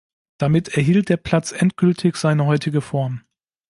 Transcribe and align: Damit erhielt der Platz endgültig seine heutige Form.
Damit 0.39 0.69
erhielt 0.69 1.09
der 1.09 1.17
Platz 1.17 1.51
endgültig 1.51 2.15
seine 2.15 2.47
heutige 2.47 2.81
Form. 2.81 3.21